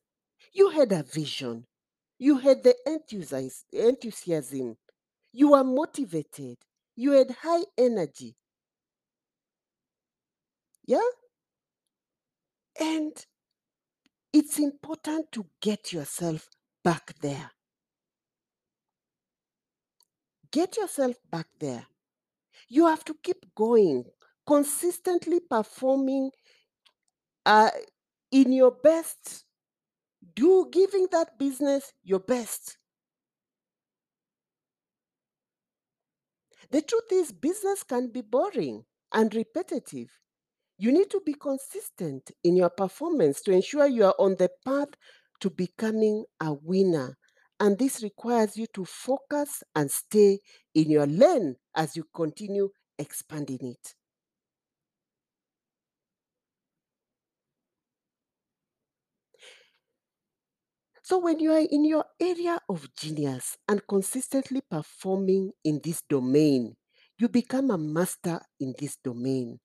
you 0.53 0.69
had 0.69 0.91
a 0.91 1.03
vision, 1.03 1.65
you 2.17 2.37
had 2.37 2.63
the 2.63 2.75
enthusiasm, 3.73 4.77
you 5.33 5.51
were 5.51 5.63
motivated, 5.63 6.57
you 6.95 7.11
had 7.11 7.31
high 7.41 7.63
energy. 7.77 8.35
Yeah? 10.85 11.01
And 12.79 13.11
it's 14.31 14.59
important 14.59 15.31
to 15.31 15.45
get 15.59 15.91
yourself 15.91 16.47
back 16.83 17.13
there. 17.21 17.51
Get 20.51 20.77
yourself 20.77 21.15
back 21.31 21.47
there. 21.59 21.87
You 22.69 22.87
have 22.87 23.03
to 23.05 23.15
keep 23.23 23.43
going, 23.55 24.05
consistently 24.45 25.39
performing 25.39 26.31
uh, 27.45 27.71
in 28.31 28.51
your 28.51 28.71
best. 28.71 29.45
Do 30.35 30.69
giving 30.71 31.07
that 31.11 31.39
business 31.39 31.91
your 32.03 32.19
best. 32.19 32.77
The 36.73 36.81
truth 36.81 37.11
is, 37.11 37.31
business 37.31 37.83
can 37.83 38.07
be 38.07 38.21
boring 38.21 38.83
and 39.13 39.33
repetitive. 39.35 40.09
You 40.79 40.91
need 40.91 41.11
to 41.11 41.21
be 41.23 41.35
consistent 41.35 42.31
in 42.43 42.55
your 42.55 42.71
performance 42.71 43.41
to 43.43 43.51
ensure 43.51 43.85
you 43.85 44.05
are 44.05 44.15
on 44.17 44.37
the 44.39 44.49
path 44.65 44.89
to 45.41 45.51
becoming 45.51 46.25
a 46.41 46.51
winner. 46.51 47.19
And 47.59 47.77
this 47.77 48.01
requires 48.01 48.57
you 48.57 48.65
to 48.73 48.85
focus 48.85 49.61
and 49.75 49.91
stay 49.91 50.39
in 50.73 50.89
your 50.89 51.05
lane 51.05 51.57
as 51.75 51.95
you 51.95 52.05
continue 52.11 52.69
expanding 52.97 53.59
it. 53.61 53.93
So, 61.13 61.19
when 61.19 61.39
you 61.39 61.51
are 61.51 61.59
in 61.59 61.85
your 61.85 62.05
area 62.19 62.59
of 62.67 62.89
genius 62.95 63.55
and 63.69 63.85
consistently 63.87 64.61
performing 64.61 65.51
in 65.63 65.79
this 65.83 66.01
domain, 66.09 66.75
you 67.19 67.29
become 67.29 67.69
a 67.69 67.77
master 67.77 68.41
in 68.59 68.73
this 68.79 68.95
domain. 68.95 69.59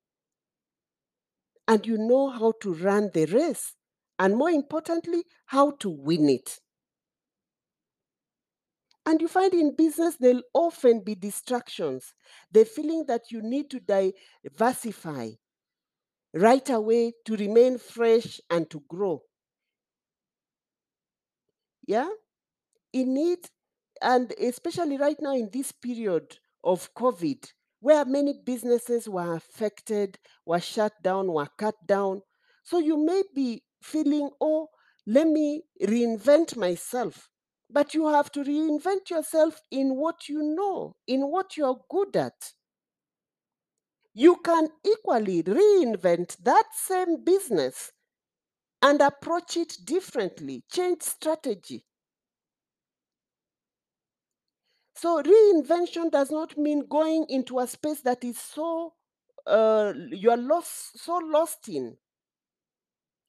And 1.67 1.87
you 1.87 1.97
know 1.97 2.29
how 2.29 2.53
to 2.61 2.75
run 2.75 3.09
the 3.15 3.25
race, 3.25 3.73
and 4.19 4.37
more 4.37 4.51
importantly, 4.51 5.25
how 5.47 5.71
to 5.81 5.89
win 5.89 6.29
it. 6.29 6.61
And 9.07 9.19
you 9.23 9.27
find 9.27 9.55
in 9.55 9.75
business, 9.75 10.19
there'll 10.21 10.43
often 10.53 11.03
be 11.03 11.15
distractions. 11.15 12.13
The 12.53 12.67
feeling 12.67 13.07
that 13.09 13.31
you 13.31 13.41
need 13.41 13.71
to 13.71 13.81
diversify 13.81 15.31
right 16.35 16.69
away 16.69 17.15
to 17.25 17.37
remain 17.37 17.79
fresh 17.79 18.39
and 18.51 18.69
to 18.69 18.83
grow. 18.87 19.23
Yeah? 21.89 22.11
In 22.93 23.17
it, 23.17 23.51
and 24.03 24.31
especially 24.39 24.99
right 24.99 25.17
now 25.23 25.35
in 25.35 25.49
this 25.51 25.73
period 25.73 26.37
of 26.63 26.93
COVID, 26.93 27.51
where 27.81 28.05
many 28.05 28.35
businesses 28.45 29.09
were 29.09 29.35
affected, 29.35 30.19
were 30.45 30.61
shut 30.61 30.93
down, 31.03 31.33
were 31.33 31.49
cut 31.57 31.77
down. 31.87 32.21
So 32.63 32.79
you 32.79 33.03
may 33.03 33.23
be 33.35 33.63
feeling, 33.83 34.29
oh, 34.39 34.69
let 35.07 35.29
me 35.29 35.63
reinvent 35.83 36.59
myself. 36.59 37.31
But 37.71 37.95
you 37.95 38.07
have 38.09 38.31
to 38.33 38.45
reinvent 38.45 39.09
yourself 39.09 39.63
in 39.71 39.97
what 39.97 40.29
you 40.29 40.43
know, 40.43 40.97
in 41.07 41.23
what 41.31 41.57
you're 41.57 41.81
good 41.89 42.15
at. 42.17 42.53
You 44.13 44.37
can 44.45 44.69
equally 44.87 45.43
reinvent 45.43 46.37
that 46.43 46.67
same 46.75 47.25
business 47.25 47.93
and 48.83 49.01
approach 49.01 49.57
it 49.57 49.77
differently, 49.85 50.65
change 50.71 51.03
strategy. 51.03 51.85
So 54.95 55.23
reinvention 55.23 56.11
does 56.11 56.31
not 56.31 56.57
mean 56.59 56.87
going 56.89 57.27
into 57.29 57.61
a 57.61 57.67
space 57.67 58.01
that 58.03 58.25
is 58.25 58.39
so 58.39 58.95
uh, 59.47 59.93
you 60.11 60.31
are 60.31 60.37
lost, 60.37 60.99
so 60.99 61.17
lost 61.17 61.69
in. 61.69 61.97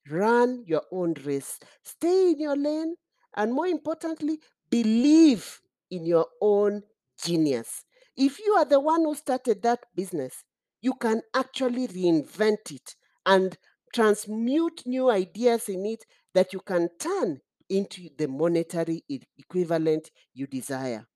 Run 0.10 0.64
your 0.66 0.84
own 0.92 1.14
race. 1.24 1.60
Stay 1.84 2.32
in 2.32 2.40
your 2.40 2.56
lane, 2.56 2.96
and 3.36 3.54
more 3.54 3.68
importantly, 3.68 4.40
believe 4.70 5.62
in 5.92 6.06
your 6.06 6.28
own 6.42 6.82
genius. 7.24 7.86
If 8.18 8.40
you 8.40 8.54
are 8.54 8.66
the 8.66 8.80
one 8.80 9.04
who 9.04 9.14
started 9.16 9.62
that 9.62 9.86
business, 9.96 10.44
you 10.82 10.94
can 10.96 11.22
actually 11.34 11.88
reinvent 11.88 12.72
it 12.72 12.96
and 13.26 13.58
transmute 13.94 14.86
new 14.86 15.10
ideas 15.10 15.70
in 15.70 15.86
it 15.86 16.06
that 16.34 16.54
you 16.54 16.60
can 16.60 16.90
turn 17.00 17.42
into 17.70 18.10
the 18.18 18.28
monetary 18.28 19.04
equivalent 19.38 20.10
you 20.34 20.48
desire. 20.48 21.08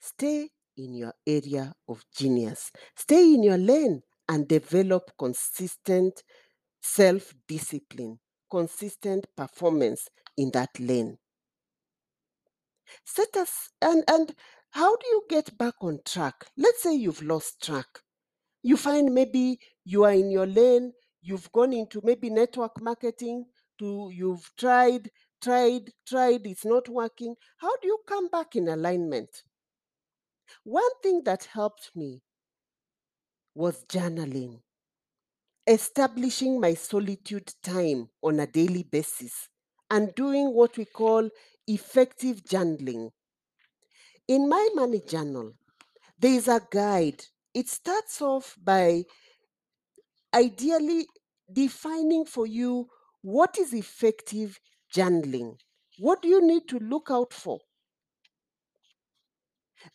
Stay 0.00 0.50
in 0.76 0.94
your 0.94 1.14
area 1.26 1.74
of 1.88 2.04
genius. 2.14 2.70
Stay 2.96 3.34
in 3.34 3.42
your 3.42 3.56
lane 3.58 4.02
and 4.28 4.46
develop 4.48 5.10
consistent 5.18 6.22
self 6.82 7.34
discipline, 7.48 8.20
consistent 8.50 9.26
performance 9.36 10.08
in 10.36 10.50
that 10.52 10.78
lane. 10.80 11.18
Set 13.04 13.36
us 13.36 13.70
and 13.82 14.04
and 14.08 14.34
how 14.70 14.96
do 14.96 15.06
you 15.06 15.22
get 15.28 15.56
back 15.58 15.74
on 15.80 16.00
track? 16.04 16.46
Let's 16.56 16.82
say 16.82 16.94
you've 16.94 17.22
lost 17.22 17.62
track. 17.62 17.86
You 18.62 18.76
find 18.76 19.14
maybe 19.14 19.58
you 19.84 20.04
are 20.04 20.12
in 20.12 20.30
your 20.30 20.46
lane, 20.46 20.92
you've 21.22 21.50
gone 21.52 21.72
into 21.72 22.00
maybe 22.04 22.30
network 22.30 22.80
marketing 22.80 23.46
to 23.78 24.10
you've 24.12 24.50
tried, 24.58 25.10
tried, 25.42 25.92
tried, 26.06 26.46
it's 26.46 26.64
not 26.64 26.88
working. 26.88 27.34
How 27.58 27.76
do 27.76 27.88
you 27.88 27.98
come 28.06 28.28
back 28.28 28.56
in 28.56 28.68
alignment? 28.68 29.42
One 30.64 30.90
thing 31.02 31.22
that 31.24 31.44
helped 31.44 31.90
me 31.94 32.22
was 33.54 33.84
journaling, 33.84 34.62
establishing 35.66 36.60
my 36.60 36.74
solitude 36.74 37.52
time 37.62 38.10
on 38.22 38.40
a 38.40 38.46
daily 38.46 38.82
basis, 38.82 39.48
and 39.90 40.14
doing 40.14 40.52
what 40.52 40.76
we 40.76 40.84
call 40.84 41.28
effective 41.66 42.42
journaling. 42.44 43.10
In 44.30 44.48
my 44.48 44.68
money 44.76 45.00
journal, 45.00 45.54
there 46.20 46.30
is 46.30 46.46
a 46.46 46.60
guide. 46.70 47.20
It 47.52 47.68
starts 47.68 48.22
off 48.22 48.56
by 48.62 49.02
ideally 50.32 51.08
defining 51.52 52.24
for 52.24 52.46
you 52.46 52.86
what 53.22 53.58
is 53.58 53.74
effective 53.74 54.60
journaling. 54.94 55.56
What 55.98 56.22
do 56.22 56.28
you 56.28 56.46
need 56.46 56.68
to 56.68 56.78
look 56.78 57.08
out 57.10 57.32
for? 57.32 57.58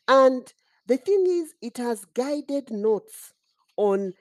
And 0.05 0.51
the 0.85 0.97
thing 0.97 1.23
is, 1.29 1.53
it 1.61 1.77
has 1.77 2.03
guided 2.03 2.71
notes 2.71 3.31
on 3.77 4.11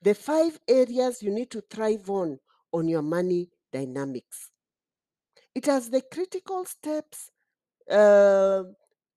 the 0.00 0.14
five 0.14 0.60
areas 0.68 1.24
you 1.24 1.32
need 1.32 1.50
to 1.50 1.60
thrive 1.60 2.08
on 2.08 2.38
on 2.72 2.86
your 2.86 3.02
money 3.02 3.50
dynamics. 3.72 4.52
It 5.56 5.66
has 5.66 5.90
the 5.90 6.02
critical 6.02 6.64
steps 6.66 7.32
uh, 7.90 8.62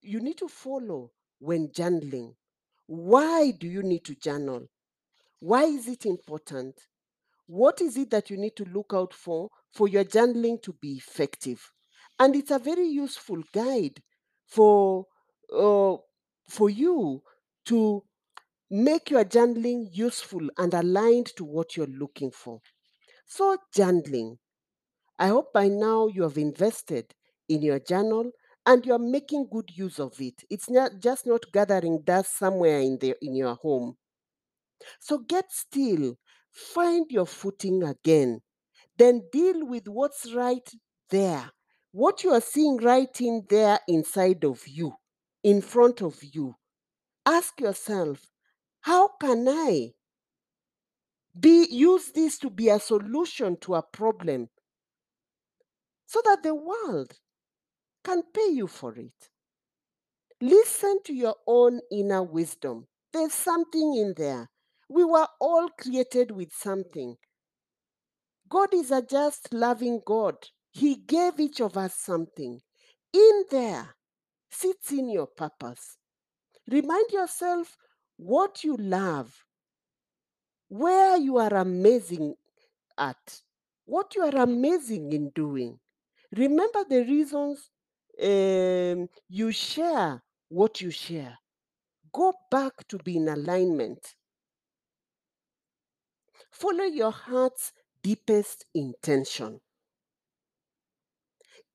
you 0.02 0.20
need 0.20 0.38
to 0.38 0.48
follow 0.48 1.12
when 1.40 1.70
journaling. 1.70 2.36
Why 2.88 3.52
do 3.52 3.68
you 3.68 3.84
need 3.84 4.04
to 4.06 4.16
journal? 4.16 4.68
Why 5.40 5.64
is 5.64 5.88
it 5.88 6.06
important? 6.06 6.76
What 7.48 7.82
is 7.82 7.98
it 7.98 8.12
that 8.12 8.30
you 8.30 8.38
need 8.38 8.56
to 8.58 8.66
look 8.66 8.92
out 8.94 9.14
for 9.14 9.50
for 9.74 9.88
your 9.88 10.04
journaling 10.04 10.62
to 10.64 10.74
be 10.74 10.94
effective? 10.94 11.72
And 12.20 12.36
it's 12.36 12.52
a 12.52 12.60
very 12.60 12.88
useful 12.88 13.42
guide 13.54 14.02
for 14.46 15.06
uh, 15.56 15.98
for 16.48 16.70
you 16.70 17.24
to 17.66 18.04
make 18.70 19.10
your 19.10 19.26
journaling 19.26 19.88
useful 19.92 20.48
and 20.58 20.74
aligned 20.74 21.28
to 21.38 21.44
what 21.44 21.76
you're 21.76 21.88
looking 21.88 22.32
for. 22.32 22.62
So, 23.26 23.58
journaling. 23.76 24.38
I 25.18 25.28
hope 25.28 25.52
by 25.54 25.68
now 25.68 26.08
you 26.08 26.24
have 26.24 26.38
invested 26.38 27.14
in 27.48 27.62
your 27.62 27.80
journal 27.80 28.32
and 28.66 28.86
you're 28.86 29.00
making 29.00 29.48
good 29.52 29.70
use 29.76 30.00
of 30.00 30.20
it. 30.22 30.44
It's 30.50 30.70
not 30.70 31.00
just 31.00 31.26
not 31.26 31.52
gathering 31.52 32.02
dust 32.04 32.38
somewhere 32.38 32.80
in 32.80 32.98
the 33.00 33.16
in 33.22 33.36
your 33.36 33.56
home. 33.56 33.98
So 35.00 35.18
get 35.20 35.52
still, 35.52 36.16
find 36.52 37.06
your 37.10 37.26
footing 37.26 37.84
again, 37.84 38.42
then 38.98 39.24
deal 39.32 39.66
with 39.66 39.88
what's 39.88 40.34
right 40.34 40.68
there. 41.10 41.52
What 41.92 42.24
you 42.24 42.32
are 42.32 42.42
seeing 42.42 42.78
right 42.78 43.20
in 43.20 43.46
there 43.50 43.80
inside 43.88 44.46
of 44.46 44.68
you, 44.68 44.94
in 45.44 45.62
front 45.62 46.02
of 46.02 46.20
you. 46.24 46.56
Ask 47.26 47.60
yourself, 47.62 48.32
how 48.82 49.10
can 49.20 49.48
I 49.48 49.94
be 51.40 51.68
use 51.70 52.12
this 52.12 52.38
to 52.40 52.50
be 52.50 52.70
a 52.70 52.80
solution 52.80 53.58
to 53.62 53.76
a 53.76 53.82
problem 53.82 54.50
so 56.06 56.22
that 56.26 56.44
the 56.44 56.54
world 56.56 57.14
can 58.04 58.24
pay 58.34 58.50
you 58.52 58.68
for 58.68 58.96
it? 58.96 59.30
Listen 60.42 61.00
to 61.06 61.14
your 61.14 61.36
own 61.48 61.82
inner 61.92 62.24
wisdom. 62.24 62.88
There's 63.12 63.34
something 63.34 63.96
in 63.96 64.14
there. 64.16 64.50
We 64.88 65.04
were 65.04 65.28
all 65.40 65.70
created 65.80 66.32
with 66.32 66.54
something. 66.54 67.16
God 68.48 68.74
is 68.74 68.90
a 68.92 69.02
just, 69.02 69.54
loving 69.54 70.02
God. 70.06 70.36
He 70.72 70.96
gave 70.96 71.40
each 71.40 71.60
of 71.62 71.78
us 71.78 71.96
something. 71.96 72.60
In 73.14 73.44
there 73.52 73.96
sits 74.50 74.92
in 74.92 75.10
your 75.10 75.28
purpose. 75.28 75.98
Remind 76.70 77.12
yourself 77.12 77.76
what 78.18 78.64
you 78.64 78.76
love, 78.78 79.44
where 80.68 81.18
you 81.18 81.38
are 81.38 81.54
amazing 81.54 82.36
at, 82.98 83.42
what 83.86 84.16
you 84.16 84.24
are 84.24 84.36
amazing 84.44 85.12
in 85.12 85.32
doing. 85.36 85.80
Remember 86.36 86.84
the 86.88 87.04
reasons 87.04 87.72
um, 88.22 89.08
you 89.30 89.52
share 89.52 90.22
what 90.50 90.82
you 90.82 90.92
share. 90.92 91.38
Go 92.14 92.34
back 92.50 92.88
to 92.88 92.98
be 92.98 93.18
in 93.18 93.28
alignment. 93.28 94.16
Follow 96.52 96.84
your 96.84 97.12
heart's 97.12 97.72
deepest 98.04 98.66
intention. 98.74 99.60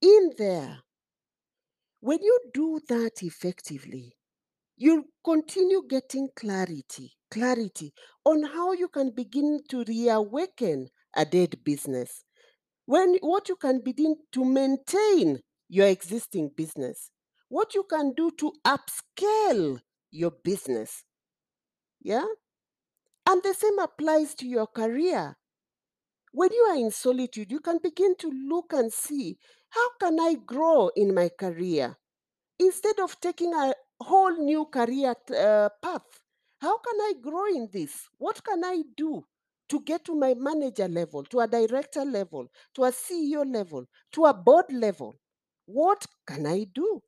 In 0.03 0.33
there, 0.37 0.81
when 2.01 2.19
you 2.23 2.39
do 2.53 2.81
that 2.89 3.23
effectively, 3.23 4.13
you'll 4.77 5.05
continue 5.25 5.83
getting 5.89 6.29
clarity, 6.37 7.13
clarity 7.31 7.93
on 8.25 8.43
how 8.43 8.73
you 8.73 8.89
can 8.89 9.11
begin 9.11 9.61
to 9.71 9.85
reawaken 9.85 10.89
a 11.17 11.25
dead 11.25 11.65
business. 11.65 12.25
When 12.85 13.17
what 13.23 13.49
you 13.49 13.57
can 13.57 13.81
begin 13.83 14.17
to 14.33 14.45
maintain 14.45 15.41
your 15.69 15.87
existing 15.87 16.51
business, 16.57 17.11
what 17.49 17.75
you 17.75 17.85
can 17.85 18.13
do 18.17 18.31
to 18.39 18.53
upscale 18.65 19.81
your 20.11 20.31
business. 20.31 21.05
Yeah? 22.01 22.27
And 23.27 23.43
the 23.43 23.55
same 23.55 23.79
applies 23.79 24.35
to 24.37 24.47
your 24.47 24.67
career. 24.67 25.37
When 26.33 26.53
you 26.53 26.63
are 26.71 26.77
in 26.77 26.91
solitude, 26.91 27.51
you 27.51 27.61
can 27.61 27.79
begin 27.83 28.17
to 28.17 28.31
look 28.31 28.73
and 28.73 28.93
see 28.93 29.39
how 29.71 29.89
can 30.01 30.21
I 30.21 30.35
grow 30.35 30.91
in 30.95 31.15
my 31.15 31.29
career? 31.29 31.97
Instead 32.59 33.01
of 33.01 33.21
taking 33.21 33.53
a 33.55 33.75
whole 34.01 34.37
new 34.37 34.67
career 34.67 35.15
uh, 35.31 35.69
path, 35.83 36.21
how 36.61 36.79
can 36.79 37.01
I 37.01 37.13
grow 37.21 37.47
in 37.47 37.69
this? 37.73 38.09
What 38.19 38.43
can 38.45 38.65
I 38.65 38.83
do 38.97 39.25
to 39.69 39.81
get 39.81 40.05
to 40.05 40.15
my 40.15 40.35
manager 40.35 40.89
level, 40.89 41.25
to 41.25 41.41
a 41.41 41.49
director 41.49 42.05
level, 42.05 42.49
to 42.75 42.85
a 42.85 42.91
CEO 42.93 43.45
level, 43.45 43.87
to 44.13 44.25
a 44.27 44.35
board 44.35 44.67
level? 44.71 45.19
What 45.67 46.07
can 46.27 46.47
I 46.47 46.65
do? 46.65 47.03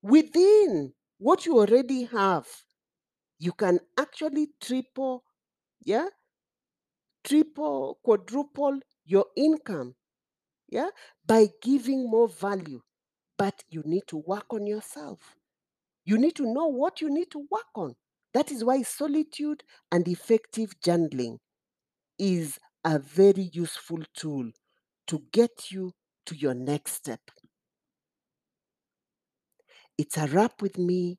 Within 0.00 0.94
what 1.18 1.44
you 1.44 1.58
already 1.58 2.04
have, 2.04 2.64
you 3.38 3.52
can 3.52 3.80
actually 3.98 4.50
triple, 4.60 5.24
yeah, 5.84 6.08
triple, 7.24 7.98
quadruple 8.02 8.80
your 9.04 9.26
income, 9.36 9.94
yeah, 10.68 10.90
by 11.26 11.48
giving 11.62 12.10
more 12.10 12.28
value. 12.28 12.82
But 13.38 13.64
you 13.70 13.82
need 13.86 14.04
to 14.08 14.18
work 14.18 14.46
on 14.52 14.66
yourself. 14.66 15.36
You 16.04 16.18
need 16.18 16.36
to 16.36 16.52
know 16.52 16.66
what 16.68 17.00
you 17.00 17.10
need 17.10 17.30
to 17.32 17.46
work 17.50 17.70
on. 17.76 17.96
That 18.34 18.52
is 18.52 18.64
why 18.64 18.82
solitude 18.82 19.64
and 19.92 20.08
effective 20.08 20.80
journaling 20.80 21.38
is 22.18 22.58
a 22.84 22.98
very 22.98 23.50
useful 23.52 24.00
tool 24.14 24.50
to 25.08 25.22
get 25.32 25.70
you 25.72 25.92
to 26.26 26.36
your 26.36 26.54
next 26.54 26.92
step. 26.94 27.20
It's 29.98 30.16
a 30.18 30.26
wrap 30.26 30.62
with 30.62 30.78
me, 30.78 31.18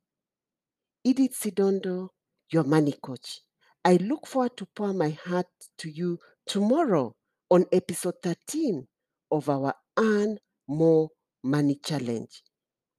Edith 1.04 1.34
Sidondo, 1.40 2.10
your 2.52 2.64
money 2.64 2.94
coach. 3.02 3.42
I 3.84 3.96
look 3.98 4.28
forward 4.28 4.58
to 4.58 4.66
pour 4.68 4.94
my 4.94 5.10
heart 5.10 5.48
to 5.80 5.90
you 5.90 6.20
tomorrow 6.46 7.16
on 7.50 7.66
episode 7.72 8.16
13 8.22 8.88
of 9.32 9.50
our 9.50 9.74
Earn 9.98 10.38
More 10.68 11.10
Money 11.44 11.80
Challenge. 11.84 12.44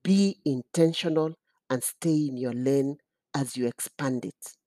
Be 0.03 0.41
intentional 0.45 1.35
and 1.71 1.83
stay 1.85 2.27
in 2.29 2.37
your 2.37 2.55
lane 2.55 2.99
as 3.35 3.57
you 3.57 3.67
expand 3.67 4.25
it. 4.25 4.58